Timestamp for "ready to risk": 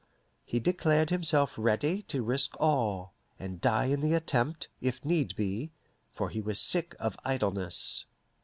1.59-2.55